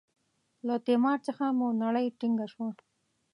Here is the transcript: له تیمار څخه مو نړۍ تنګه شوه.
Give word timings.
له 0.67 0.75
تیمار 0.85 1.19
څخه 1.27 1.43
مو 1.57 1.67
نړۍ 1.83 2.07
تنګه 2.19 2.45
شوه. 2.53 2.69